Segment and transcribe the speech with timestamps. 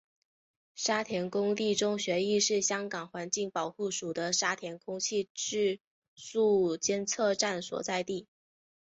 [0.73, 5.79] 沙田官立中学亦是香港环境保护署的沙田空气质
[6.15, 8.27] 素监测站所在地。